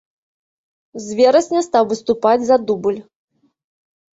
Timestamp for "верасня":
1.19-1.61